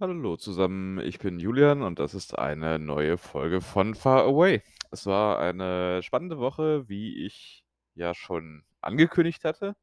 [0.00, 4.62] Hallo zusammen, ich bin Julian und das ist eine neue Folge von Far Away.
[4.92, 7.64] Es war eine spannende Woche, wie ich
[7.96, 9.74] ja schon angekündigt hatte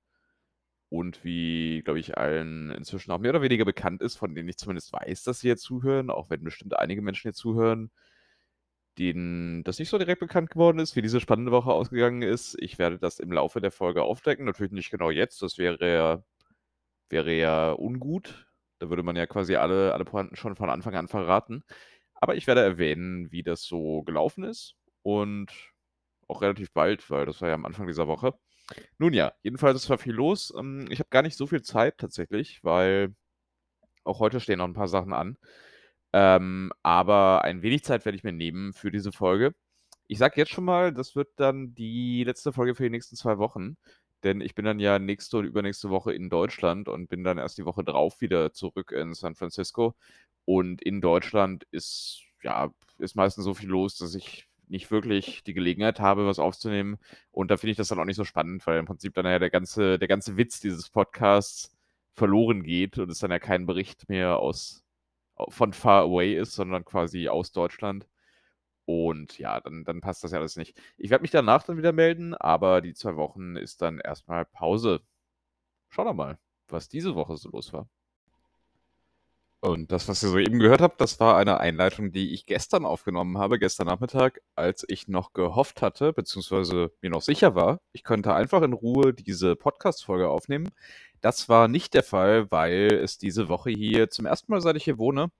[0.90, 4.58] und wie, glaube ich, allen inzwischen auch mehr oder weniger bekannt ist, von denen ich
[4.58, 7.92] zumindest weiß, dass sie jetzt zuhören, auch wenn bestimmt einige Menschen jetzt zuhören,
[8.98, 12.56] denen das nicht so direkt bekannt geworden ist, wie diese spannende Woche ausgegangen ist.
[12.60, 16.24] Ich werde das im Laufe der Folge aufdecken, natürlich nicht genau jetzt, das wäre ja,
[17.10, 18.45] wäre ja ungut.
[18.80, 21.64] Da würde man ja quasi alle, alle Pointen schon von Anfang an verraten.
[22.16, 25.52] Aber ich werde erwähnen, wie das so gelaufen ist und
[26.28, 28.34] auch relativ bald, weil das war ja am Anfang dieser Woche.
[28.98, 30.54] Nun ja, jedenfalls es war viel los.
[30.58, 33.14] Ähm, ich habe gar nicht so viel Zeit tatsächlich, weil
[34.04, 35.38] auch heute stehen noch ein paar Sachen an.
[36.14, 39.54] Ähm, aber ein wenig Zeit werde ich mir nehmen für diese Folge.
[40.08, 43.38] Ich sage jetzt schon mal, das wird dann die letzte Folge für die nächsten zwei
[43.38, 43.78] Wochen,
[44.24, 47.58] denn ich bin dann ja nächste und übernächste Woche in Deutschland und bin dann erst
[47.58, 49.96] die Woche drauf wieder zurück in San Francisco.
[50.46, 55.54] Und in Deutschland ist, ja, ist meistens so viel los, dass ich nicht wirklich die
[55.54, 56.98] Gelegenheit habe, was aufzunehmen.
[57.32, 59.40] Und da finde ich das dann auch nicht so spannend, weil im Prinzip dann ja
[59.40, 61.72] der ganze, der ganze Witz dieses Podcasts
[62.16, 64.84] verloren geht und es dann ja kein Bericht mehr aus
[65.50, 68.08] von far away ist, sondern quasi aus Deutschland.
[68.86, 70.80] Und ja, dann, dann passt das ja alles nicht.
[70.98, 75.02] Ich werde mich danach dann wieder melden, aber die zwei Wochen ist dann erstmal Pause.
[75.90, 77.88] Schauen wir mal, was diese Woche so los war.
[79.62, 83.40] Und das, was ihr soeben gehört habt, das war eine Einleitung, die ich gestern aufgenommen
[83.40, 88.36] habe, gestern Nachmittag, als ich noch gehofft hatte, beziehungsweise mir noch sicher war, ich könnte
[88.36, 90.70] einfach in Ruhe diese Podcast-Folge aufnehmen.
[91.22, 94.84] Das war nicht der Fall, weil es diese Woche hier zum ersten Mal, seit ich
[94.84, 95.32] hier wohne,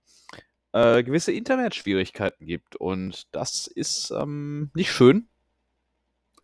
[0.76, 2.76] äh, gewisse Internetschwierigkeiten gibt.
[2.76, 5.28] Und das ist ähm, nicht schön.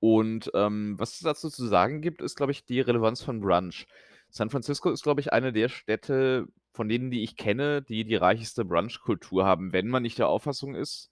[0.00, 3.86] Und ähm, was es dazu zu sagen gibt, ist, glaube ich, die Relevanz von Brunch.
[4.30, 8.16] San Francisco ist, glaube ich, eine der Städte, von denen, die ich kenne, die die
[8.16, 9.72] reichste Brunch-Kultur haben.
[9.72, 11.10] Wenn man nicht der Auffassung ist,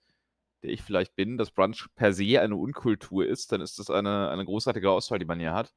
[0.62, 4.30] der ich vielleicht bin, dass Brunch per se eine Unkultur ist, dann ist das eine,
[4.30, 5.74] eine großartige Auswahl, die man hier hat.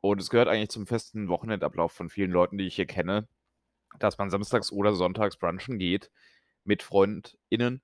[0.00, 3.26] Und es gehört eigentlich zum festen Wochenendablauf von vielen Leuten, die ich hier kenne,
[3.98, 6.10] dass man samstags oder sonntags brunchen geht
[6.64, 7.82] mit FreundInnen.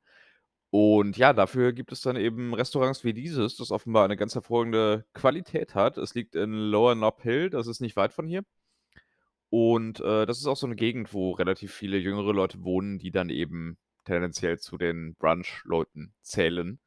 [0.70, 5.06] Und ja, dafür gibt es dann eben Restaurants wie dieses, das offenbar eine ganz hervorragende
[5.14, 5.96] Qualität hat.
[5.96, 8.44] Es liegt in Lower Nob Hill, das ist nicht weit von hier.
[9.48, 13.10] Und äh, das ist auch so eine Gegend, wo relativ viele jüngere Leute wohnen, die
[13.10, 16.80] dann eben tendenziell zu den Brunch-Leuten zählen.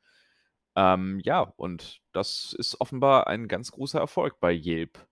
[0.76, 5.09] Ähm, ja, und das ist offenbar ein ganz großer Erfolg bei Yelp.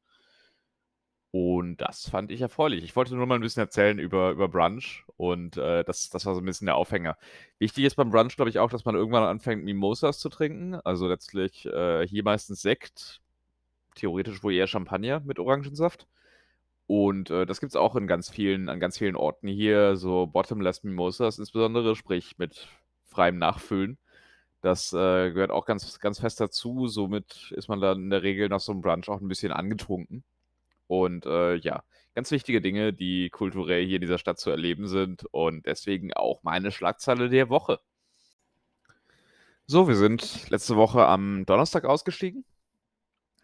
[1.32, 2.84] Und das fand ich erfreulich.
[2.84, 6.34] Ich wollte nur mal ein bisschen erzählen über, über Brunch und äh, das, das war
[6.34, 7.18] so ein bisschen der Aufhänger.
[7.60, 10.76] Wichtig ist beim Brunch, glaube ich, auch, dass man irgendwann anfängt, Mimosas zu trinken.
[10.76, 13.22] Also letztlich äh, hier meistens Sekt,
[13.96, 16.08] theoretisch wohl eher Champagner mit Orangensaft.
[16.88, 20.28] Und äh, das gibt es auch in ganz vielen, an ganz vielen Orten hier, so
[20.28, 22.68] Bottomless Mimosas insbesondere, sprich mit
[23.06, 23.98] freiem Nachfüllen.
[24.62, 26.88] Das äh, gehört auch ganz, ganz fest dazu.
[26.88, 30.24] Somit ist man dann in der Regel nach so einem Brunch auch ein bisschen angetrunken.
[30.88, 31.84] Und, äh, ja,
[32.16, 36.42] ganz wichtige Dinge, die kulturell hier in dieser Stadt zu erleben sind und deswegen auch
[36.44, 37.80] meine Schlagzeile der Woche.
[39.68, 42.46] So, wir sind letzte Woche am Donnerstag ausgestiegen.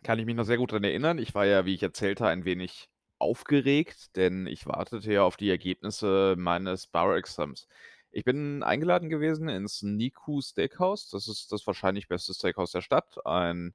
[0.03, 1.17] Kann ich mich noch sehr gut dran erinnern.
[1.17, 5.49] Ich war ja, wie ich erzählte, ein wenig aufgeregt, denn ich wartete ja auf die
[5.49, 7.67] Ergebnisse meines Bar-Exams.
[8.11, 11.09] Ich bin eingeladen gewesen ins Niku Steakhouse.
[11.09, 13.25] Das ist das wahrscheinlich beste Steakhouse der Stadt.
[13.25, 13.73] Ein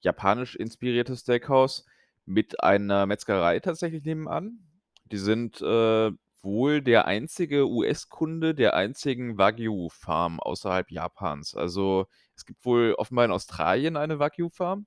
[0.00, 1.84] japanisch inspiriertes Steakhouse
[2.26, 4.58] mit einer Metzgerei tatsächlich nebenan.
[5.12, 6.10] Die sind, äh,
[6.42, 11.54] wohl der einzige US-Kunde der einzigen Wagyu-Farm außerhalb Japans.
[11.54, 12.06] Also,
[12.36, 14.86] es gibt wohl offenbar in Australien eine Wagyu-Farm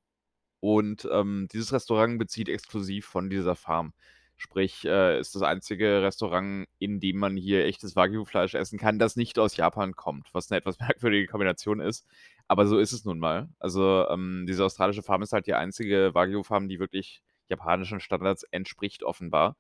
[0.60, 3.94] und, ähm, dieses Restaurant bezieht exklusiv von dieser Farm.
[4.38, 9.16] Sprich, äh, ist das einzige Restaurant, in dem man hier echtes Wagyu-Fleisch essen kann, das
[9.16, 12.06] nicht aus Japan kommt, was 'ne etwas merkwürdige Kombination ist.
[12.48, 13.50] Aber so ist es nun mal.
[13.60, 19.04] Also, ähm, diese australische Farm ist halt die einzige Wagyu-Farm, die wirklich japanischen Standards entspricht
[19.04, 19.58] offenbar.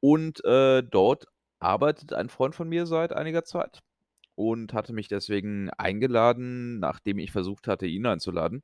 [0.00, 1.26] Und, äh, dort
[1.60, 3.80] arbeitet ein Freund von mir seit einiger Zeit
[4.36, 8.62] und hatte mich deswegen eingeladen, nachdem ich versucht hatte, ihn einzuladen.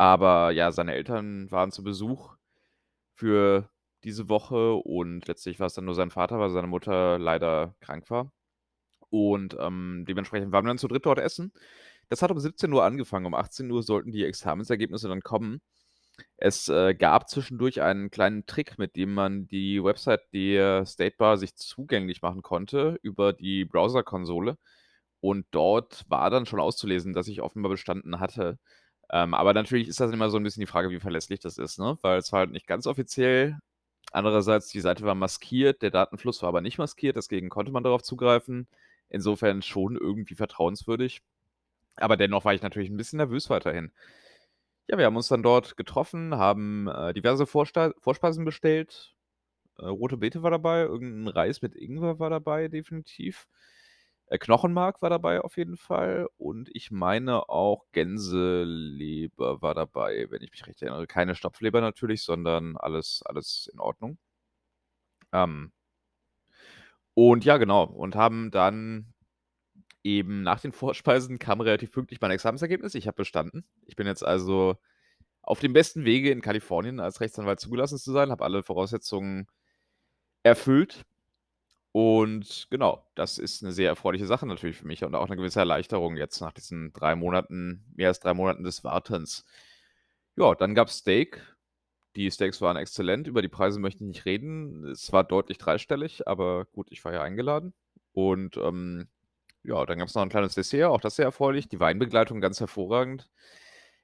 [0.00, 2.34] Aber ja, seine Eltern waren zu Besuch
[3.14, 3.70] für
[4.04, 8.32] diese Woche und letztlich war's dann nur sein Vater, weil seine Mutter leider krank war.
[9.10, 11.52] Und, ähm, dementsprechend waren wir dann zu dritt dort essen.
[12.10, 13.26] Das hat um 17:00 angefangen.
[13.26, 15.60] Um 18:00 sollten die Examensergebnisse dann kommen.
[16.36, 21.36] Es, äh, gab zwischendurch einen kleinen Trick, mit dem man die Website der State Bar
[21.38, 24.56] sich zugänglich machen konnte über die Browserkonsole.
[25.20, 28.58] Und dort war dann schon auszulesen, dass ich offenbar bestanden hatte.
[29.10, 31.78] Ähm, aber natürlich ist das immer so 'n bisschen die Frage, wie verlässlich das ist,
[31.78, 31.98] ne?
[32.02, 33.58] Weil es war halt nicht ganz offiziell.
[34.12, 38.02] Andererseits, die Seite war maskiert, der Datenfluss war aber nicht maskiert, deswegen konnte man darauf
[38.02, 38.68] zugreifen.
[39.10, 41.22] Insofern schon irgendwie vertrauenswürdig.
[41.96, 43.92] Aber dennoch war ich natürlich 'n bisschen nervös weiterhin.
[44.88, 49.14] Ja, wir haben uns dann dort getroffen, haben, äh, diverse Vorsta Vorspeisen bestellt.
[49.78, 53.46] Äh, rote Beete war dabei, irgend 'n Reis mit Ingwer war dabei definitiv.
[54.28, 60.42] Äh, Knochenmark war dabei auf jeden Fall und ich meine auch Gänseleber war dabei, wenn
[60.42, 61.06] ich mich recht erinnere.
[61.08, 64.18] Keine Stopfleber natürlich, sondern alles alles in Ordnung.
[65.32, 65.70] Ähm
[67.16, 67.84] und ja, genau.
[67.84, 69.12] Und haben dann
[70.04, 72.94] eben nach den Vorspeisen kam relativ pünktlich mein Examensergebnis.
[72.94, 73.64] Ich habe bestanden.
[73.86, 74.76] Ich bin jetzt also
[75.42, 79.46] auf dem besten Wege, in Kalifornien als Rechtsanwalt zugelassen zu sein, habe alle Voraussetzungen
[80.44, 81.04] erfüllt.
[81.92, 85.60] Und genau, das ist 'ne sehr erfreuliche Sache natürlich für mich und auch 'ne gewisse
[85.60, 89.44] Erleichterung jetzt nach diesen 3 Monaten mehr als 3 Monaten des Wartens.
[90.36, 91.42] Ja, dann gab's Steak.
[92.16, 93.28] Die Steaks waren exzellent.
[93.28, 94.84] Über die Preise möchte ich nicht reden.
[94.86, 97.74] Es war deutlich dreistellig, aber gut, ich war ja eingeladen.
[98.12, 99.08] Und, ähm,
[99.64, 101.68] ja, dann gab's noch 'n kleines Dessert, auch das sehr erfreulich.
[101.68, 103.28] Die Weinbegleitung ganz hervorragend.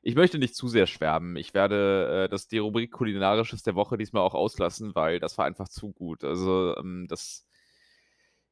[0.02, 1.36] Ich möchte nicht zu sehr schwärmen.
[1.36, 5.46] Ich werde, äh, das die Rubrik Kulinarisches der Woche diesmal auch auslassen, weil das war
[5.46, 6.24] einfach zu gut.
[6.24, 7.42] Also, ähm, das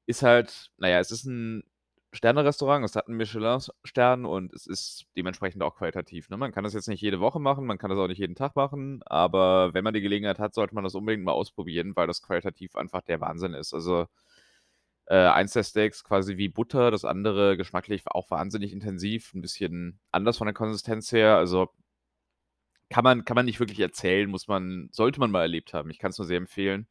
[0.09, 1.65] ist halt na ja, es ist 'n
[2.13, 2.85] Sternerestaurant.
[2.85, 6.37] Es hat 'n Michelin-Stern und es ist dementsprechend auch qualitativ, ne?
[6.37, 8.55] Man kann das jetzt nicht jede Woche machen, man kann das auch nicht jeden Tag
[8.57, 12.23] machen, aber wenn man die Gelegenheit hat, sollte man das unbedingt mal ausprobieren, weil das
[12.23, 13.75] qualitativ einfach der Wahnsinn ist.
[13.75, 14.07] Also,
[15.07, 20.01] äh, eins der Steaks quasi wie Butter, das andere geschmacklich auch wahnsinnig intensiv, 'n bisschen
[20.13, 21.37] anders von der Konsistenz her.
[21.37, 21.69] Also
[22.91, 25.91] kann man kann man nicht wirklich erzählen, muss man sollte man mal erlebt haben.
[25.91, 26.87] Ich kann's nur sehr empfehlen.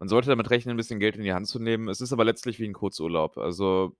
[0.00, 1.88] Man sollte damit rechnen, 'n bisschen Geld in die Hand zu nehmen.
[1.88, 3.38] Es ist aber letztlich wie 'n Kurzurlaub.
[3.38, 3.96] Also,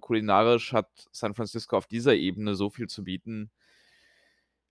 [0.00, 3.50] kulinarisch hat San Francisco auf dieser Ebene so viel zu bieten.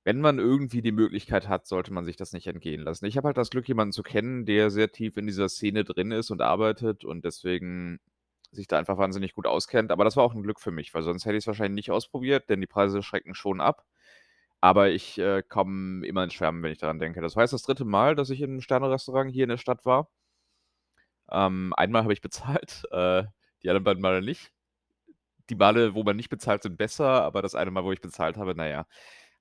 [0.07, 3.05] Wenn man irgendwie die Möglichkeit hat, sollte man sich das nicht entgehen lassen.
[3.07, 6.11] Ich habe halt das Glück, jemanden zu kennen, der sehr tief in dieser Szene drin
[6.11, 7.99] ist und arbeitet und deswegen
[8.51, 9.91] sich da einfach wahnsinnig gut auskennt.
[9.91, 12.49] Aber das war auch 'n Glück für mich, weil sonst hätte ich's wahrscheinlich nicht ausprobiert,
[12.49, 13.83] denn die Preise schrecken schon ab.
[14.61, 17.21] Aber ich, äh, komme immer ins Schwärmen, wenn ich daran denke.
[17.21, 17.85] Das jetzt das 3.
[17.85, 20.09] Mal, dass ich in 'nem Sternerestaurant hier in der Stadt war.
[21.31, 23.23] Ähm, einmal habe ich bezahlt, äh,
[23.63, 24.51] die anderen beiden Male nicht.
[25.49, 28.37] Die Male, wo man nicht bezahlt, sind besser, aber das eine Mal, wo ich bezahlt
[28.37, 28.87] habe, na ja,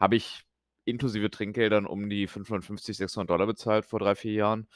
[0.00, 0.44] habe ich
[0.86, 4.68] inklusive Trinkgeldern um die 550, $600 bezahlt vor 3, 4 Jahren.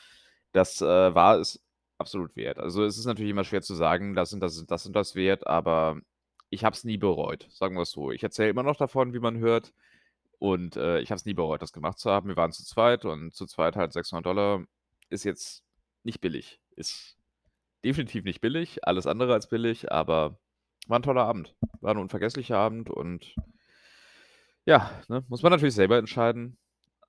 [0.53, 1.63] Das, äh, war es
[1.99, 2.59] absolut wert.
[2.59, 5.15] Also, es ist natürlich immer schwer zu sagen, das und das ist das und das
[5.17, 6.01] wert, aber
[6.51, 8.11] ich habe es nie bereut, sagen wir's so.
[8.13, 9.73] Ich erzähle immer noch davon, wie man hört
[10.41, 12.29] und, äh, ich habe es nie bereut, das gemacht zu haben.
[12.29, 14.67] Wir waren zu zweit und zu zweit halt $600
[15.11, 15.65] ist jetzt
[16.05, 16.61] nicht billig.
[16.77, 17.19] Ist
[17.85, 20.39] definitiv nicht billig, alles andere als billig, aber
[20.89, 21.57] war 'n toller Abend.
[21.83, 23.39] War 'n unvergesslicher Abend und
[24.69, 26.59] ja, ne, muss man natürlich selber entscheiden,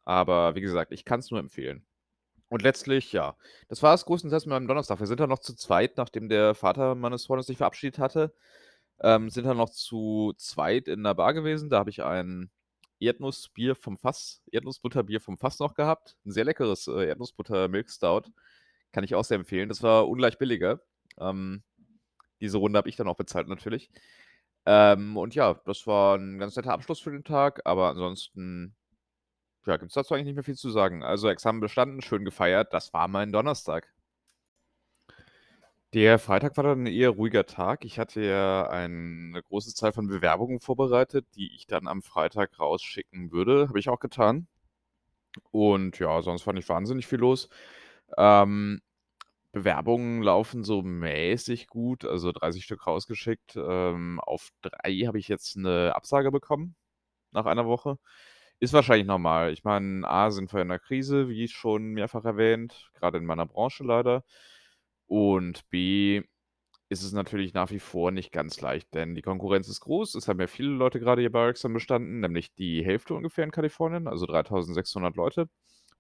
[0.06, 1.86] aber wie gesagt, ich kann's nur empfehlen.
[2.50, 3.36] Und letztlich, ja,
[3.70, 5.00] das war's größtenteils mit meinem Donnerstag.
[5.00, 8.34] Wir sind dann noch zu zweit, nachdem der Vater meines Freundes sich verabschiedet hatte,
[9.02, 11.70] ähm, sind dann noch zu zweit in 'ner Bar gewesen.
[11.72, 12.52] Da habe ich einen
[13.00, 16.18] Erdnussbier vom Fass Erdnussbutterbier vom Fass noch gehabt.
[16.26, 18.32] 'N sehr leckeres, äh, Erdnussbutter-Milk-Stout.
[18.94, 19.70] Kann ich auch sehr empfehlen.
[19.70, 20.82] Das war ungleich billiger.
[21.20, 21.64] Ähm,
[22.42, 23.90] diese Runde habe ich dann auch bezahlt natürlich.
[24.72, 28.76] Ähm, und ja, das war 'n ganz netter Abschluss für den Tag, aber ansonsten,
[29.68, 31.04] ja, gibt's dazu eigentlich nicht mehr viel zu sagen.
[31.04, 32.74] Also, Examen bestanden, schön gefeiert.
[32.74, 33.94] Das war mein Donnerstag.
[35.94, 37.84] Der Freitag war dann 'n eher ruhiger Tag.
[37.84, 43.32] Ich hatte ja eine große Zahl von Bewerbungen vorbereitet, die ich dann am Freitag rausschicken
[43.32, 43.68] würde.
[43.70, 44.48] Habe ich auch getan.
[45.54, 47.50] Und ja, sonst war nicht wahnsinnig viel los.
[48.18, 48.82] Ähm,
[49.54, 53.56] Bewerbungen laufen so mäßig gut, also 30 Stück rausgeschickt.
[53.58, 56.76] Ähm, auf 3 habe ich jetzt 'ne Absage bekommen
[57.32, 57.98] nach einer Woche.
[58.60, 59.54] Ist wahrscheinlich normal.
[59.54, 63.46] Ich meine, A, sind wir in 'ner Krise, wie schon mehrfach erwähnt, grade in meiner
[63.48, 64.24] Branche leider.
[65.08, 66.24] Und B,
[66.90, 70.16] ist es natürlich nach wie vor nicht ganz leicht, denn die Konkurrenz ist groß.
[70.16, 74.08] Es haben ja viele Leute grade ihr Bauexamen bestanden, nämlich die Hälfte ungefähr in Kalifornien,
[74.08, 75.50] also 3.600 Leute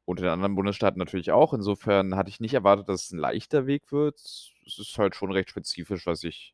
[0.10, 1.54] und in anderen Bundesstaaten natürlich auch.
[1.54, 4.16] Insofern hatte ich nicht erwartet, dass es 'n leichter Weg wird.
[4.18, 6.54] Es ist halt schon recht spezifisch, was ich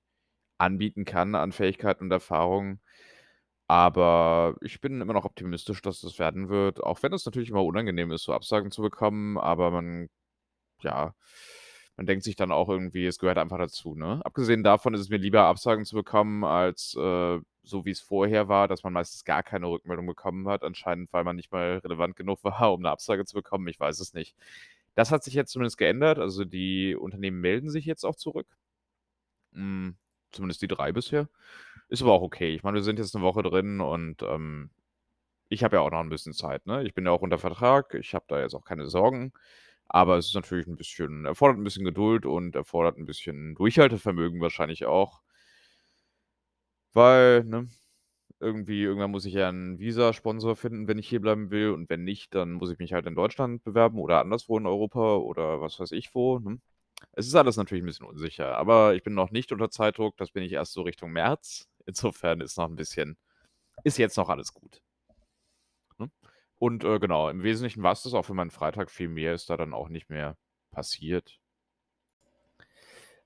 [0.60, 2.82] anbieten kann an Fähigkeiten und Erfahrungen.
[3.68, 7.66] Aber ich bin immer noch optimistisch, dass das werden wird, auch wenn es natürlich immer
[7.66, 10.10] unangenehm ist, so Absagen zu bekommen, aber man
[10.82, 11.16] ja,
[11.98, 14.22] man denkt sich dann auch irgendwie, es gehört einfach dazu, ne?
[14.26, 18.68] Abgesehen davon ist es mir lieber, Absagen zu bekommen, als, äh, so wie's vorher war,
[18.68, 22.44] dass man meistens gar keine Rückmeldung bekommen hat, anscheinend, weil man nicht mal relevant genug
[22.44, 23.68] war, um 'ne Absage zu bekommen.
[23.68, 24.36] Ich weiß es nicht.
[24.96, 26.20] Das hat sich jetzt zumindest geändert.
[26.20, 28.48] Also, die Unternehmen melden sich jetzt auch zurück.
[29.54, 29.96] Hm,
[30.32, 31.30] zumindest die 3 bisher.
[31.90, 32.56] Ist aber auch okay.
[32.56, 34.72] Ich meine, wir sind jetzt 'ne Woche drin und, ähm,
[35.50, 36.84] ich habe ja auch noch 'n bisschen Zeit, ne?
[36.86, 37.94] Ich bin ja auch unter Vertrag.
[37.96, 39.34] Ich habe da jetzt auch keine Sorgen.
[39.90, 44.42] Aber es ist natürlich 'n bisschen erfordert 'n bisschen Geduld und erfordert 'n bisschen Durchhaltevermögen
[44.42, 45.22] wahrscheinlich auch.
[46.96, 47.68] Weil, ne,
[48.40, 52.36] irgendwie irgendwann muss ich ja 'n Visasponsor finden, wenn ich hierbleiben will und wenn nicht,
[52.36, 55.92] dann muss ich mich halt in Deutschland bewerben oder anderswo in Europa oder was weiß
[55.94, 56.60] ich wo, ne?
[57.14, 60.18] Es ist alles natürlich 'n bisschen unsicher, aber ich bin noch nicht unter Zeitdruck.
[60.18, 61.68] Das bin ich erst so Richtung März.
[61.88, 63.18] Insofern ist noch 'n bisschen
[63.84, 64.80] ist jetzt noch alles gut.
[66.60, 68.92] Und, äh, genau, im Wesentlichen war's das auch für meinen Freitag.
[68.92, 70.38] Viel mehr ist da dann auch nicht mehr
[70.72, 71.40] passiert.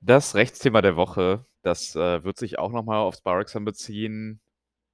[0.01, 4.41] Das Rechtsthema der Woche, das, äh, wird sich auch noch mal aufs Bauexamen beziehen,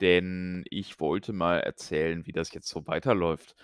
[0.02, 3.56] denn ich wollte mal erzählen, wie das jetzt so weiterläuft.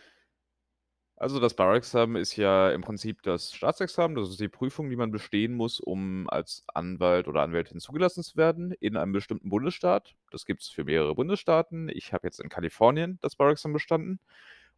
[1.17, 4.15] Also, das Bauexamen ist ja im Prinzip das Staatsexamen.
[4.17, 8.37] Das ist die Prüfung, die man bestehen muss, um als Anwalt oder Anwältin zugelassen zu
[8.37, 10.15] werden in einem bestimmten Bundesstaat.
[10.31, 11.89] Das gibt's für mehrere Bundesstaaten.
[11.89, 14.19] Ich habe jetzt in Kalifornien das Bauexamen bestanden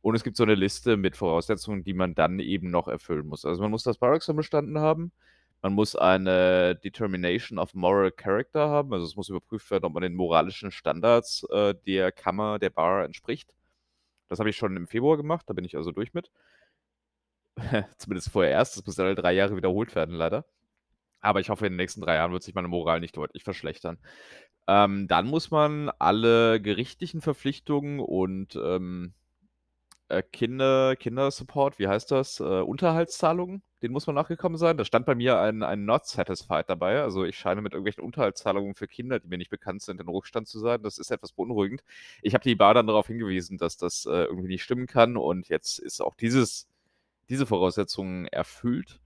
[0.04, 3.46] und es gibt so 'ne Liste mit Voraussetzungen, die man dann eben noch erfüllen muss.
[3.46, 5.14] Also, man muss das Bauexamen bestanden haben.
[5.64, 8.94] Man muss eine Determination of Moral Character haben.
[8.94, 13.06] Also, es muss überprüft werden, ob man den moralischen Standards, äh, der Kammer, der Bar
[13.06, 13.56] entspricht.
[14.30, 16.30] Das habe ich schon im Februar gemacht, da bin ich also durch mit.
[17.98, 18.78] Zumindest vorerst.
[18.78, 20.46] Das muss alle 3 Jahre wiederholt werden leider.
[21.22, 24.00] Aber ich hoffe, in den nächsten 3 Jahren wird sich meine Moral nicht deutlich verschlechtern.
[24.68, 29.14] Ähm, dann muss man alle gerichtlichen Verpflichtungen und, ähm,
[30.14, 32.40] äh, Kinder Kindersupport, wie heißt das?
[32.40, 34.78] Äh, Unterhaltszahlungen, denen muss man nachgekommen sein.
[34.78, 37.02] Da stand bei mir ein ein Not Satisfied dabei.
[37.02, 40.48] Also, ich scheine mit irgendwelchen Unterhaltszahlungen für Kinder, die mir nicht bekannt sind, in Rückstand
[40.48, 40.82] zu sein.
[40.84, 41.84] Das ist etwas beunruhigend.
[42.22, 45.50] Ich habe die Bar dann darauf hingewiesen, dass das, äh, irgendwie nicht stimmen kann und
[45.50, 46.68] jetzt ist auch dieses
[47.30, 49.02] diese Voraussetzung erfüllt.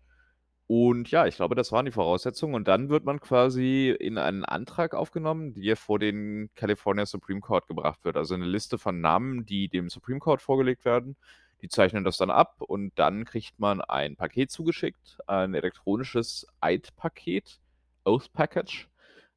[0.69, 4.43] Und ja, ich glaube, das waren die Voraussetzungen und dann wird man quasi in einen
[4.43, 8.17] Antrag aufgenommen, der vor den California Supreme Court gebracht wird.
[8.17, 11.15] Also, 'ne Liste von Namen, die dem Supreme Court vorgelegt werden.
[11.61, 17.61] Die zeichnen das dann ab und dann kriegt man ein Paket zugeschickt, ein elektronisches Eidpaket,
[18.03, 18.89] Oath Package.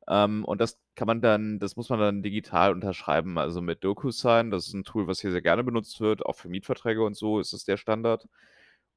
[0.09, 4.51] Ähm, und das kann man dann das muss man dann digital unterschreiben, also mit DocuSign.
[4.51, 6.27] Das ist 'n Tool, was hier sehr gerne benutzt wird.
[6.27, 8.29] Auch für Mietverträge und so ist das der Standard.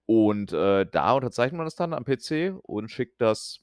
[0.05, 3.62] Und, äh, da unterzeichnet man das dann am PC und schickt das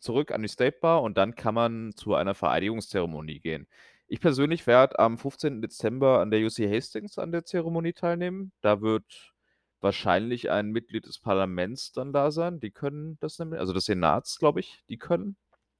[0.00, 3.66] zurück an die State Bar und dann kann man zu einer Vereidigungszeremonie gehen.
[4.06, 5.60] Ich persönlich werde am 15.
[5.62, 8.52] Dezember an der UC Hastings an der Zeremonie teilnehmen.
[8.62, 9.34] Da wird
[9.80, 12.60] wahrscheinlich ein Mitglied des Parlaments dann da sein.
[12.60, 15.36] Die können das nämlich also des Senats, glaube ich, die können,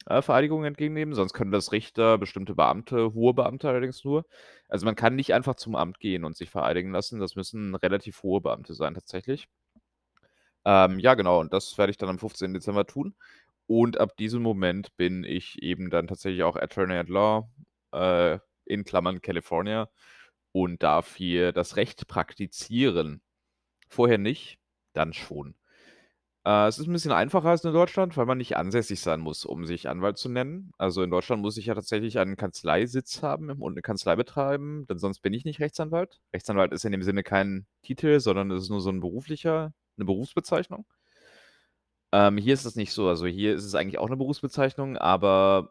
[0.06, 4.24] äh, Vereidigungen entgegennehmen, sonst können das Richter, bestimmte Beamte, hohe Beamte allerdings nur.
[4.68, 7.20] Also, man kann nicht einfach zum Amt gehen und sich vereidigen lassen.
[7.20, 9.48] Das müssen relativ hohe Beamte sein tatsächlich.
[10.68, 12.52] Ähm, ja, genau, und das werde ich dann am 15.
[12.52, 13.14] Dezember tun.
[13.66, 17.50] Und ab diesem Moment bin ich eben dann tatsächlich auch Attorney at Law,
[17.92, 19.88] äh, in Klammern California
[20.52, 23.22] und darf hier das Recht praktizieren.
[23.88, 24.58] Vorher nicht,
[24.94, 25.56] dann schon.
[26.46, 29.44] Äh, es ist 'n bisschen einfacher als in Deutschland, weil man nicht ansässig sein muss,
[29.46, 30.72] um sich Anwalt zu nennen.
[30.78, 34.98] Also, in Deutschland muss ich ja tatsächlich einen Kanzleisitz haben und 'ne Kanzlei betreiben, denn
[34.98, 36.20] sonst bin ich nicht Rechtsanwalt.
[36.34, 40.04] Rechtsanwalt ist in dem Sinne kein Titel, sondern es ist nur so 'n beruflicher 'ne
[40.06, 40.84] Berufsbezeichnung.
[42.12, 43.08] Ähm, hier ist das nicht so.
[43.08, 45.70] Also, hier ist es eigentlich auch 'ne Berufsbezeichnung, aber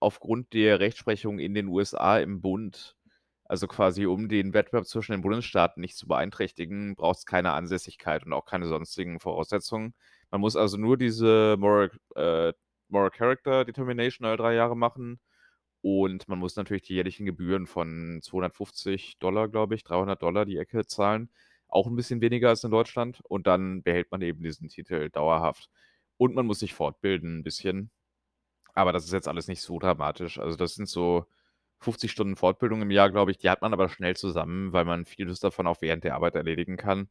[0.00, 2.96] aufgrund der Rechtsprechung in den USA im Bund,
[3.44, 8.32] also quasi um den Wettbewerb zwischen den Bundesstaaten nicht zu beeinträchtigen, braucht's keine Ansässigkeit und
[8.34, 9.94] auch keine sonstigen Voraussetzungen.
[10.30, 12.52] Man muss also nur diese Moral äh,
[12.88, 15.20] Moral Character Determination alle 3 Jahre machen
[15.82, 21.30] und man muss natürlich die jährlichen Gebühren von $250, glaube ich, $300 die Ecke zahlen.
[21.68, 25.70] Auch 'n bisschen weniger als in Deutschland und dann behält man eben diesen Titel dauerhaft.
[26.18, 27.90] Und man muss sich fortbilden 'n bisschen.
[28.74, 30.38] Aber das ist jetzt alles nicht so dramatisch.
[30.40, 31.26] Also, das sind so
[31.80, 33.38] 50 Stunden Fortbildung im Jahr, glaube ich.
[33.38, 36.76] Die hat man aber schnell zusammen, weil man vieles davon auch während der Arbeit erledigen
[36.78, 37.08] kann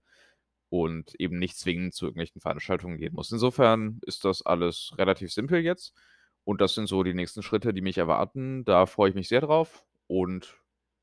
[0.70, 3.32] und eben nicht zwingend zu irgendwelchen Veranstaltungen gehen muss.
[3.32, 5.94] Insofern ist das alles relativ simpel jetzt
[6.46, 8.66] und das sind so die nächsten Schritte, die mich erwarten.
[8.66, 10.58] Da freue ich mich sehr drauf und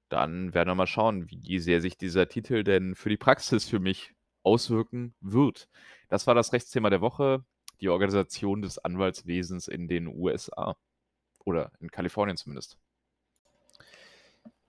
[0.08, 3.80] dann werden wir mal schauen, wie sehr sich dieser Titel denn für die Praxis für
[3.80, 5.68] mich auswirken wird.
[6.08, 7.44] Das war das Rechtsthema der Woche,
[7.80, 10.76] die Organisation des Anwaltswesens in den USA
[11.44, 12.78] oder in Kalifornien zumindest.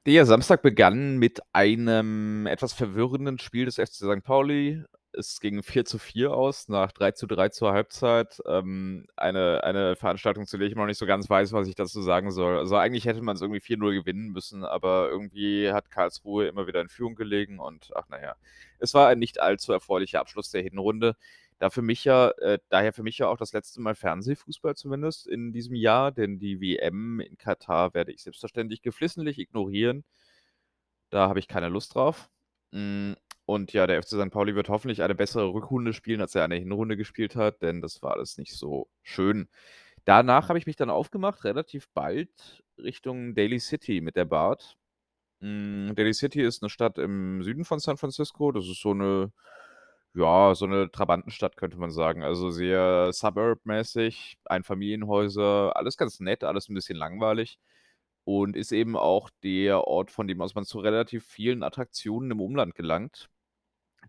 [0.06, 4.84] Der Samstag begann mit einem etwas verwirrenden Spiel des FC Sankt Pauli.
[5.18, 8.42] Es ging 4:4 aus nach 3:3 zur Halbzeit.
[8.48, 12.02] Ähm, eine eine Veranstaltung, zu der ich noch nicht so ganz weiß, was ich dazu
[12.02, 12.58] sagen soll.
[12.58, 16.90] Also, eigentlich hätte man's irgendwie 4:0 gewinnen müssen, aber irgendwie hat Karlsruhe immer wieder in
[16.90, 18.36] Führung gelegen und ach na ja.
[18.80, 21.16] Es war ein nicht allzu erfreulicher Abschluss der Hinrunde.
[21.60, 25.28] Da für mich ja äh, daher für mich ja auch das letzte Mal Fernsehfußball zumindest
[25.28, 30.04] in diesem Jahr, denn die WM in Katar werde ich selbstverständlich geflissentlich ignorieren.
[31.14, 32.30] Da habe ich keine Lust drauf.
[32.72, 33.16] Hm,
[33.46, 36.56] und ja, der FC Sankt Pauli wird hoffentlich eine bessere Rückrunde spielen, als er eine
[36.56, 39.50] Hinrunde gespielt hat, denn das war alles nicht so schön.
[40.06, 44.78] Danach habe ich mich dann aufgemacht, relativ bald Richtung Daly City mit der Bahrt.
[45.42, 48.52] Hm, Daly City ist 'ne Stadt im Süden von San Francisco.
[48.54, 49.32] Das ist so 'ne
[50.16, 52.24] ja, so 'ne Trabantenstadt, könnte man sagen.
[52.24, 57.60] Also, sehr Suburb-mäßig, Einfamilienhäuser, alles ganz nett, alles 'n bisschen langweilig
[58.26, 62.42] und ist eben auch der Ort, von dem aus man zu relativ vielen Attraktionen im
[62.42, 63.30] Umland gelangt.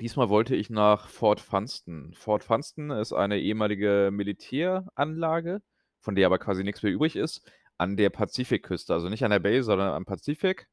[0.01, 2.13] Diesmal wollte ich nach Fort Funston.
[2.15, 5.63] Fort Funston ist eine ehemalige Militäranlage,
[6.01, 8.93] von der aber quasi nix mehr übrig ist, an der Pazifikküste.
[8.93, 10.69] Also, nicht an der Bay, sondern am Pazifik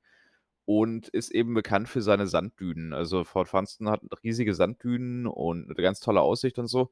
[0.66, 2.94] und ist eben bekannt für seine Sanddünen.
[2.94, 6.92] Also, Fort Funston hat riesige Sanddünen und 'ne ganz tolle Aussicht und so.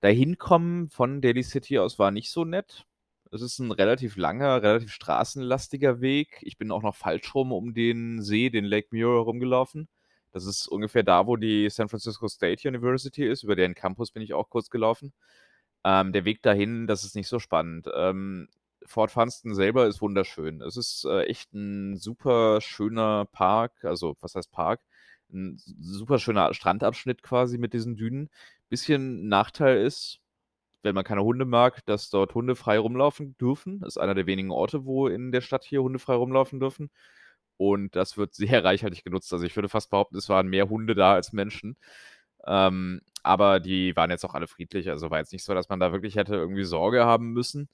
[0.00, 2.86] Dahin kommen von Daly City aus war nicht so nett.
[3.32, 6.40] Es ist 'n relativ langer, relativ straßenlastiger Weg.
[6.42, 9.88] Ich bin auch noch falsch rum um den See, den Lake Mirror rumgelaufen.
[10.32, 13.42] Das ist ungefähr da, wo die San Francisco State University ist.
[13.44, 15.12] Über deren Campus bin ich auch kurz gelaufen.
[15.84, 17.88] Ähm, der Weg dahin, das ist nicht so spannend.
[17.94, 18.48] Ähm,
[18.86, 20.60] Fort Funston selber ist wunderschön.
[20.62, 23.84] Es ist, äh, echt 'n super schöner Park.
[23.84, 24.80] Also, was heißt Park?
[25.32, 28.30] 'N s super schöner Strandabschnitt quasi mit diesen Dünen.
[28.68, 30.20] Bisschen Nachteil ist,
[30.82, 33.82] wenn man keine Hunde mag, dass dort Hunde frei rumlaufen dürfen.
[33.84, 36.90] Ist einer der wenigen Orte, wo in der Stadt hier Hunde frei rumlaufen dürfen
[37.58, 39.32] und das wird sehr reichhaltig genutzt.
[39.32, 41.76] Also, ich würde fast behaupten, es waren mehr Hunde da als Menschen.
[42.46, 44.90] Ähm, aber die waren jetzt auch alle friedlich.
[44.90, 47.68] Also, war jetzt nicht so, dass man da wirklich hätte irgendwie Sorge haben müssen.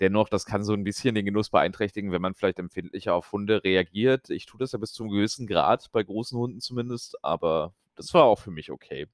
[0.00, 3.64] Dennoch, das kann so 'n bisschen den Genuss beeinträchtigen, wenn man vielleicht empfindlicher auf Hunde
[3.64, 4.30] reagiert.
[4.30, 8.14] Ich tue das ja bis zu 'nem gewissen Grad, bei großen Hunden zumindest, aber das
[8.14, 9.08] war auch für mich okay.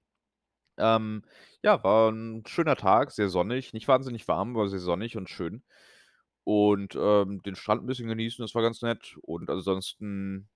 [0.78, 1.22] Ähm,
[1.62, 5.62] ja, war 'n schöner Tag, sehr sonnig, nicht wahnsinnig warm, aber sehr sonnig und schön.
[6.44, 9.16] Und, ähm, den Strand 'n bisschen genießen, das war ganz nett.
[9.22, 10.48] Und ansonsten,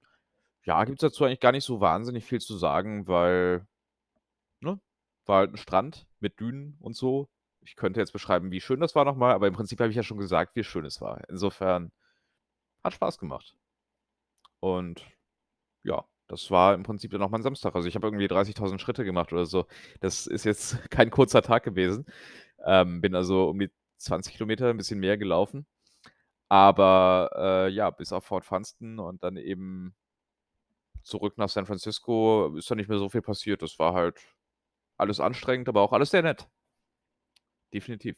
[0.64, 3.66] ja, gibt's dazu eigentlich gar nicht so wahnsinnig viel zu sagen, weil
[4.60, 4.80] ne,
[5.26, 7.28] war halt 'n Strand mit Dünen und so.
[7.62, 9.96] Ich könnte jetzt beschreiben, wie schön das war noch mal, aber im Prinzip habe ich
[9.96, 11.22] ja schon gesagt, wie schön es war.
[11.30, 11.92] Insofern
[12.84, 13.56] hat Spaß gemacht.
[14.62, 15.04] Und
[15.84, 17.74] ja, das war im Prinzip dann auch mein Samstag.
[17.76, 19.66] Also, ich habe irgendwie 30.000 Schritte gemacht oder so.
[20.00, 22.06] Das ist jetzt kein kurzer Tag gewesen.
[22.66, 25.66] Ähm, bin also um die 20 Kilometer, 'n bisschen mehr gelaufen.
[26.50, 27.30] Aber,
[27.68, 29.94] äh, ja, bis auf Fort Funston und dann eben
[31.02, 33.62] zurück nach San Francisco ist da nicht mehr so viel passiert.
[33.62, 34.20] Das war halt
[34.98, 36.48] alles anstrengend, aber auch alles sehr nett.
[37.72, 38.16] Definitiv.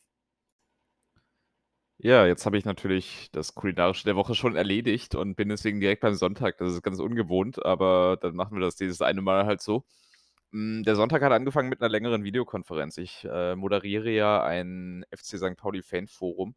[2.02, 6.00] Ja, jetzt habe ich natürlich das Kulinarische der Woche schon erledigt und bin deswegen direkt
[6.00, 6.56] beim Sonntag.
[6.56, 9.84] Das ist ganz ungewohnt, aber dann machen wir das dieses eine Mal halt so.
[10.52, 12.98] Hm, der Sonntag hat angefangen mit 'ner längeren Videokonferenz.
[12.98, 16.54] Ich, äh, moderiere ja ein FC Sankt Pauli-Fanforum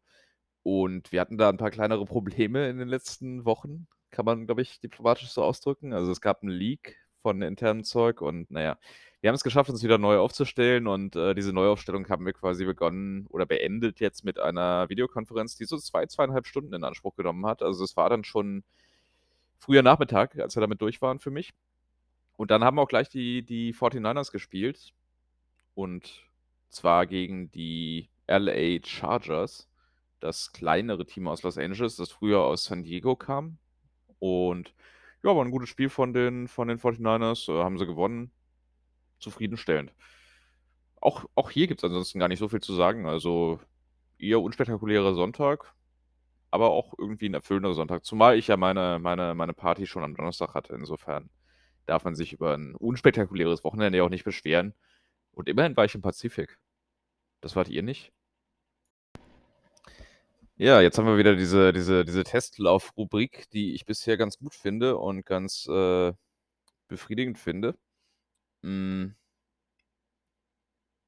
[0.64, 4.62] und wir hatten da 'n paar kleinere Probleme in den letzten Wochen, kann man, glaube
[4.62, 5.94] ich, diplomatisch so ausdrücken.
[5.94, 8.78] Also, es gab 'n Leak von internem Zeug und na ja,
[9.22, 12.66] Wir haben es geschafft, uns wieder neu aufzustellen und, äh, diese Neuaufstellung haben wir quasi
[12.66, 17.46] begonnen oder beendet jetzt mit einer Videokonferenz, die so 2, 2,5 Stunden in Anspruch genommen
[17.46, 17.62] hat.
[17.62, 18.64] Also, es war dann schon
[19.58, 21.52] früher Nachmittag, als wir damit durch waren für mich.
[22.36, 24.94] Und dann haben auch gleich die die 49ers gespielt
[25.74, 26.24] und
[26.70, 29.68] zwar gegen die LA Chargers,
[30.24, 33.58] das kleinere Team aus Los Angeles, das früher aus San Diego kam.
[34.20, 34.74] Und
[35.24, 38.32] ja, war 'n gutes Spiel von den von den 49ers, äh, haben sie gewonnen.
[39.20, 39.92] Zufriedenstellend.
[41.02, 43.06] Auch auch hier gibt's ansonsten gar nicht so viel zu sagen.
[43.06, 43.60] Also,
[44.18, 45.74] eher unspektakulärer Sonntag,
[46.50, 50.16] aber auch irgendwie 'n erfüllender Sonntag, zumal ich ja meine meine meine Party schon am
[50.16, 50.74] Donnerstag hatte.
[50.74, 51.30] Insofern
[51.86, 54.74] darf man sich über 'n unspektakuläres Wochenende ja auch nicht beschweren.
[55.32, 56.58] Und immerhin war ich im Pazifik.
[57.42, 58.10] Das wart ihr nicht?
[60.58, 64.96] Ja, jetzt haben wir wieder diese diese diese Testlauf-Rubrik, die ich bisher ganz gut finde
[64.98, 66.12] und ganz, äh,
[66.88, 67.76] befriedigend finde.
[68.64, 69.14] Hm.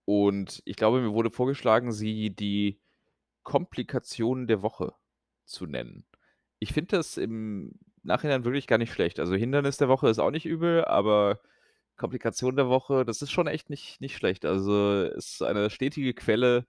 [0.09, 2.79] Und ich glaube, mir wurde vorgeschlagen, sie die
[3.45, 4.95] Komplikation der Woche
[5.47, 6.07] zu nennen.
[6.61, 7.73] Ich finde das im
[8.05, 9.21] Nachhinein wirklich gar nicht schlecht.
[9.21, 11.41] Also, Hindernis der Woche ist auch nicht übel, aber
[11.97, 14.45] Komplikation der Woche, das ist schon echt nicht nicht schlecht.
[14.47, 16.67] Also, ist eine stetige Quelle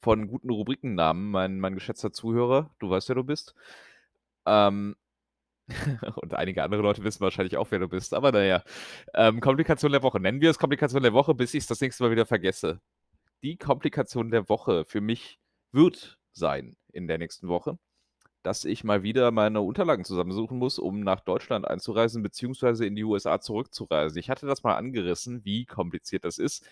[0.00, 2.70] von guten Rubrikennamen, mein mein geschätzter Zuhörer.
[2.78, 3.54] Du weißt, wer du bist.
[4.46, 4.96] Ähm,
[6.16, 8.62] und einige andere Leute wissen wahrscheinlich auch, wer du bist, aber na ja.
[9.14, 10.20] Ähm, Komplikation der Woche.
[10.20, 12.80] Nennen wir es Komplikation der Woche, bis ich's das nächste Mal wieder vergesse.
[13.42, 15.38] Die Komplikation der Woche für mich
[15.72, 17.78] wird sein in der nächsten Woche,
[18.42, 23.04] dass ich mal wieder meine Unterlagen zusammensuchen muss, um nach Deutschland einzureisen beziehungsweise in die
[23.04, 24.18] USA zurückzureisen.
[24.18, 26.66] Ich hatte das mal angerissen, wie kompliziert das ist.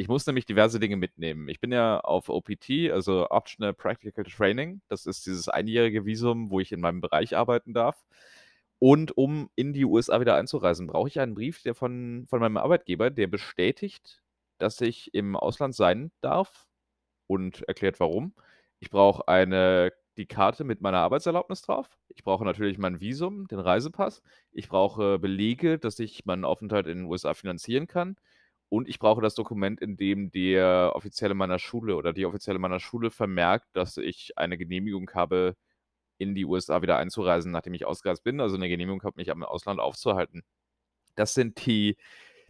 [0.00, 1.46] Ich muss nämlich diverse Dinge mitnehmen.
[1.50, 4.80] Ich bin ja auf OPT, also Optional Practical Training.
[4.88, 8.02] Das ist dieses einjährige Visum, wo ich in meinem Bereich arbeiten darf.
[8.78, 12.56] Und um in die USA wieder einzureisen, brauche ich einen Brief, der von von meinem
[12.56, 14.22] Arbeitgeber, der bestätigt,
[14.56, 16.66] dass ich im Ausland sein darf
[17.26, 18.34] und erklärt, warum.
[18.80, 21.90] Ich brauche eine die Karte mit meiner Arbeitserlaubnis drauf.
[22.08, 24.22] Ich brauche natürlich mein Visum, den Reisepass.
[24.52, 28.16] Ich brauche Belege, dass ich meinen Aufenthalt in den USA finanzieren kann.
[28.72, 32.78] Und ich brauche das Dokument, in dem der Offizielle meiner Schule oder die Offizielle meiner
[32.80, 35.56] Schule vermerkt, dass ich eine Genehmigung habe,
[36.18, 38.40] in die USA wieder einzureisen, nachdem ich ausgereist bin.
[38.40, 40.42] Also 'ne Genehmigung habe, mich am Ausland aufzuhalten.
[41.16, 41.96] Das sind die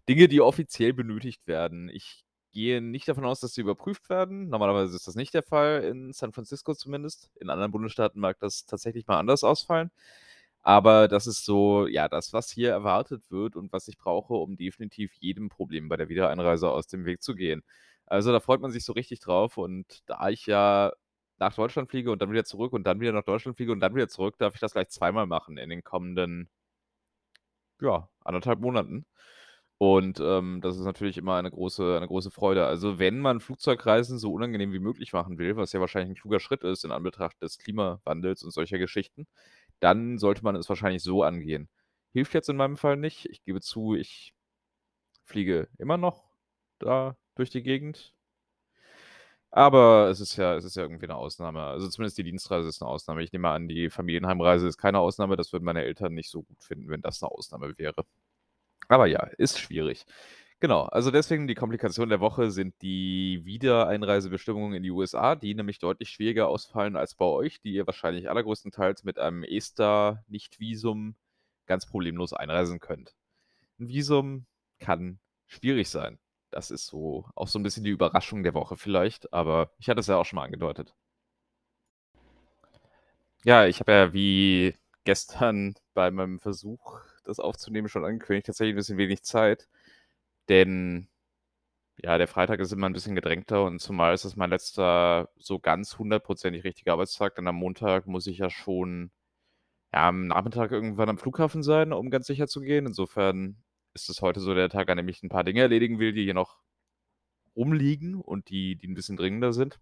[0.09, 1.89] Dinge, die offiziell benötigt werden.
[1.91, 4.49] Ich gehe nicht davon aus, dass sie überprüft werden.
[4.51, 7.31] Normalerweise ist das nicht der Fall, in San Francisco zumindest.
[7.41, 9.91] In anderen Bundesstaaten mag das tatsächlich mal anders ausfallen.
[10.63, 14.57] Aber das ist so, ja, das, was hier erwartet wird und was ich brauche, um
[14.57, 17.63] definitiv jedem Problem bei der Wiedereinreise aus dem Weg zu gehen.
[18.07, 20.93] Also, da freut man sich so richtig drauf und da ich ja
[21.39, 23.95] nach Deutschland fliege und dann wieder zurück und dann wieder nach Deutschland fliege und dann
[23.95, 26.49] wieder zurück, darf ich das gleich zweimal machen in den kommenden
[27.81, 29.07] ja, 1,5 Monaten.
[29.79, 32.67] Und, ähm, das ist natürlich immer eine große eine große Freude.
[32.67, 36.39] Also, wenn man Flugzeugreisen so unangenehm wie möglich machen will, was ja wahrscheinlich 'n kluger
[36.41, 39.27] Schritt ist in Anbetracht des Klimawandels und solcher Geschichten,
[39.81, 41.69] dann sollte man es wahrscheinlich so angehen.
[42.13, 43.27] Hilft jetzt in meinem Fall nicht.
[43.31, 44.35] Ich gebe zu, ich
[45.27, 46.25] fliege immer noch
[46.81, 48.13] da durch die Gegend.
[49.53, 51.61] Aber es ist ja es ist ja irgendwie 'ne Ausnahme.
[51.63, 53.23] Also, zumindest die Dienstreise ist 'ne Ausnahme.
[53.25, 55.37] Ich nehme an, die Familienheimreise ist keine Ausnahme.
[55.37, 58.05] Das würden meine Eltern nicht so gut finden, wenn das 'ne Ausnahme wäre.
[58.89, 60.07] Aber ja, ist schwierig.
[60.63, 65.79] Genau, also deswegen die Komplikation der Woche sind die Wiedereinreisebestimmungen in die USA, die nämlich
[65.79, 71.17] deutlich schwieriger ausfallen als bei euch, die ihr wahrscheinlich allergrößtenteils mit einem ESTA-Nicht-Visum
[71.65, 73.15] ganz problemlos einreisen könnt.
[73.81, 74.47] 'N Visum
[74.81, 76.19] kann schwierig sein.
[76.51, 80.01] Das ist so auch so 'n bisschen die Überraschung der Woche vielleicht, aber ich hatte
[80.01, 80.93] es ja auch schon mal angedeutet.
[83.45, 88.77] Ja, ich habe ja wie gestern bei meinem Versuch, das aufzunehmen, schon angekündigt, tatsächlich 'n
[88.77, 89.67] bisschen wenig Zeit.
[90.51, 91.09] Denn
[92.03, 95.59] ja, der Freitag ist immer 'n bisschen gedrängter und zumal ist das mein letzter so
[95.61, 99.13] ganz hundertprozentig richtiger Arbeitstag, denn am Montag muss ich ja schon,
[99.95, 102.87] ja, am Nachmittag irgendwann am Flughafen sein, um ganz sicher zu gehen.
[102.87, 103.59] Insofern
[103.95, 106.25] ist es heute so der Tag, an dem ich 'n paar Dinge erledigen will, die
[106.25, 106.59] hier noch
[107.57, 109.81] rumliegen und die die 'n bisschen dringender sind.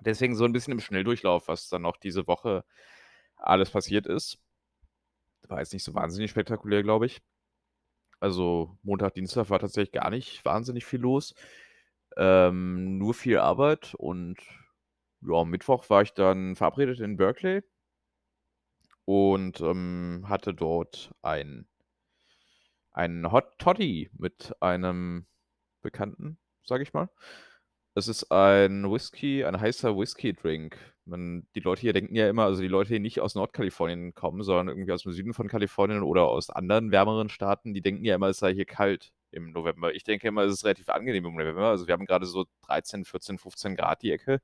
[0.00, 2.64] Deswegen so 'n bisschen im Schnelldurchlauf, was dann auch diese Woche
[3.36, 4.36] alles passiert ist.
[5.50, 7.20] War jetzt nicht so wahnsinnig spektakulär, glaube ich.
[8.22, 11.34] Also, Montag, Dienstag war tatsächlich gar nicht wahnsinnig viel los.
[12.16, 14.38] Ähm, nur viel Arbeit und
[15.22, 17.62] ja, Mittwoch war ich dann verabredet in Berkeley
[19.06, 21.66] und, ähm, hatte dort ein
[22.92, 25.26] ein Hot Toddy mit einem
[25.82, 27.08] Bekannten, sage ich mal.
[27.94, 30.76] Es ist ein Whisky ein heißer Whisky-Drink.
[31.08, 34.42] Man die Leute hier denken ja immer also, die Leute, die nicht aus Nordkalifornien kommen,
[34.42, 38.28] sondern irgendwie aus'm Süden von Kalifornien oder aus anderen wärmeren Staaten, die denken ja immer,
[38.28, 39.94] es sei hier kalt im November.
[39.94, 41.68] Ich denke immer, es ist relativ angenehm im November.
[41.68, 44.40] Also, wir haben grade so 13, 14, 15 Grad die Ecke.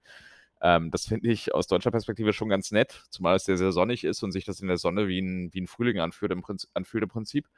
[0.62, 4.04] Ähm, das finde ich aus deutscher Perspektive schon ganz nett, zumal es sehr, sehr sonnig
[4.04, 6.68] ist und sich das in der Sonne wie 'n wie 'n Frühling anfühlt im Prinz
[6.74, 7.48] anfühlt im Prinzip.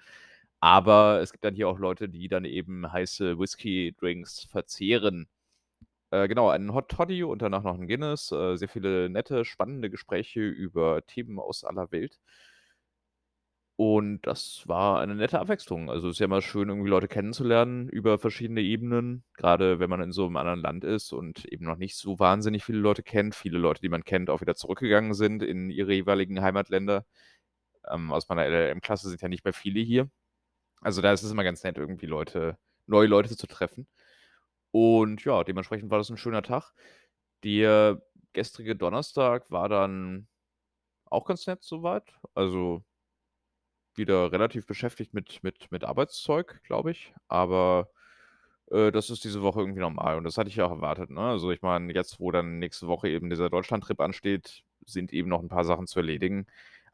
[0.60, 5.26] Aber es gibt dann hier auch Leute, die dann eben heiße Whisky-Drinks verzehren.
[6.12, 9.90] Äh, genau, einen Hot Toddy und danach noch 'n Guinness, äh, sehr viele nette, spannende
[9.90, 12.16] Gespräche über Themen aus aller Welt.
[13.80, 15.90] Und das war eine nette Abwechslung.
[15.90, 20.12] Also, ist ja immer schön, irgendwie Leute kennenzulernen über verschiedene Ebenen, grade wenn man in
[20.12, 23.34] so 'nem anderen Land ist und eben noch nicht so wahnsinnig viele Leute kennt.
[23.34, 27.04] Viele Leute, die man kennt, auch wieder zurückgegangen sind in ihre jeweiligen Heimatländer.
[27.90, 30.10] Ähm, aus meiner LLM-Klasse sind ja nicht mehr viele hier.
[30.82, 33.86] Also, da ist es immer ganz nett, irgendwie Leute neue Leute zu treffen.
[34.78, 36.74] Und ja, dementsprechend war das 'n schöner Tag.
[37.44, 38.02] Der
[38.34, 40.28] gestrige Donnerstag war dann
[41.06, 42.14] auch ganz nett so weit.
[42.34, 42.84] Also
[43.94, 47.14] wieder relativ beschäftigt mit mit mit Arbeitszeug, glaube ich.
[47.28, 47.88] Aber,
[48.70, 51.20] äh, das ist diese Woche irgendwie normal und das hatte ich ja auch erwartet, ne?
[51.22, 55.42] Also, ich meine, jetzt, wo dann nächste Woche eben dieser Deutschlandtrip ansteht, sind eben noch
[55.42, 56.46] 'n paar Sachen zu erledigen.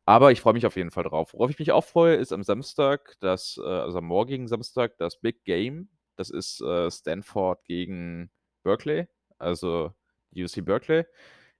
[0.07, 1.35] Aber ich freue mich auf jeden Fall drauf.
[1.35, 5.19] Worauf ich mich auch freue, ist am Samstag das äh, also am morgigen Samstag das
[5.21, 5.89] Big Game.
[6.19, 8.31] Das ist, äh, Stanford gegen
[8.63, 9.93] Berkeley, also
[10.35, 11.05] UC Berkeley.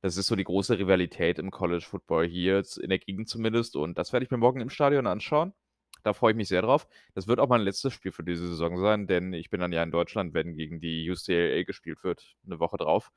[0.03, 3.99] Das ist so die große Rivalität im College Football hier in der Gegend zumindest und
[3.99, 5.55] das werde ich mir morgen im Stadion anschauen.
[6.03, 6.89] Da freue ich mich sehr drauf.
[7.15, 9.83] Das wird auch mein letztes Spiel für diese Saison sein, denn ich bin dann ja
[9.85, 13.13] in Deutschland, wenn gegen die UCLA gespielt wird, 'ne Woche drauf.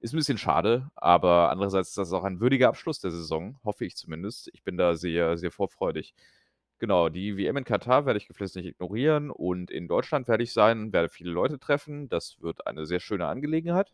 [0.00, 3.86] Ist 'n bisschen schade, aber andererseits ist das auch ein würdiger Abschluss der Saison, hoffe
[3.86, 4.50] ich zumindest.
[4.52, 6.14] Ich bin da sehr, sehr vorfreudig.
[6.80, 10.92] Genau, die WM in Katar werde ich geflissentlich ignorieren und in Deutschland werde ich sein,
[10.92, 12.08] werde viele Leute treffen.
[12.10, 13.90] Das wird eine sehr schöne Angelegenheit.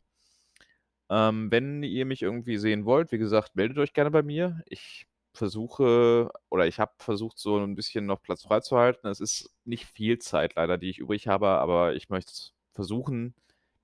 [1.11, 4.61] Ähm, wenn ihr mich irgendwie sehen wollt, wie gesagt, meldet euch gerne bei mir.
[4.67, 9.09] Ich versuche oder ich habe versucht, so 'n bisschen noch Platz freizuhalten.
[9.11, 12.33] Es ist nicht viel Zeit leider, die ich übrig habe, aber ich möchte
[12.73, 13.35] versuchen,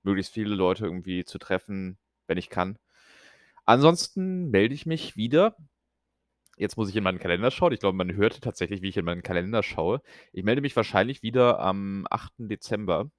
[0.03, 2.77] möglichst viele Leute irgendwie zu treffen, wenn ich kann.
[3.65, 5.57] Ansonsten melde ich mich wieder
[6.59, 7.73] jetzt muss ich in meinen Kalender schauen.
[7.73, 10.01] Ich glaube, man hört tatsächlich, wie ich in meinen Kalender schaue.
[10.33, 12.33] Ich melde mich wahrscheinlich wieder am 8.
[12.37, 13.09] Dezember.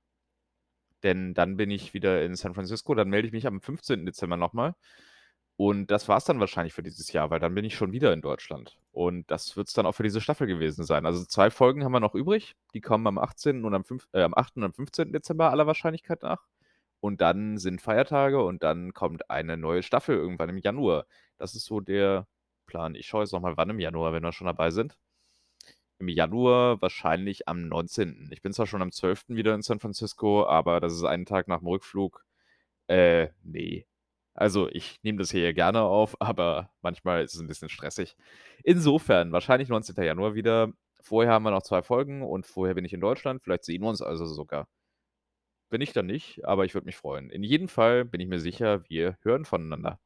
[1.02, 2.94] Denn dann bin ich wieder in San Francisco.
[2.94, 4.04] Dann melde ich mich am 15.
[4.06, 4.74] Dezember noch mal.
[5.56, 8.22] Und das war's dann wahrscheinlich für dieses Jahr, weil dann bin ich schon wieder in
[8.22, 8.78] Deutschland.
[8.92, 11.06] Und das wird's dann auch für diese Staffel gewesen sein.
[11.06, 12.54] Also, 2 Folgen haben wir noch übrig.
[12.74, 13.64] Die kommen am 18.
[13.64, 14.56] und am fünf äh, am 8.
[14.56, 15.12] und am 15.
[15.12, 16.46] Dezember aller Wahrscheinlichkeit nach.
[17.00, 21.06] Und dann sind Feiertage und dann kommt eine neue Staffel irgendwann im Januar.
[21.38, 22.26] Das ist so der
[22.70, 22.94] Plan.
[22.96, 24.94] Ich schaue jetzt noch mal, wann im Januar, wenn wir schon dabei sind.
[26.00, 28.30] Im Januar wahrscheinlich am 19.
[28.32, 29.36] Ich bin zwar schon am 12.
[29.36, 32.24] wieder in San Francisco, aber das ist einen Tag nach dem Rückflug.
[32.88, 33.84] Äh, ne.
[34.34, 38.16] Also, ich nehme das hier gerne auf, aber manchmal ist es 'n bisschen stressig.
[38.64, 40.02] Insofern wahrscheinlich 19.
[40.04, 40.72] Januar wieder.
[41.02, 43.42] Vorher haben wir noch 2 Folgen und vorher bin ich in Deutschland.
[43.42, 44.66] Vielleicht sehen wir uns also sogar.
[45.72, 47.30] Wenn nicht, dann nicht, aber ich würde mich freuen.
[47.30, 49.98] In jedem Fall bin ich mir sicher, wir hören voneinander.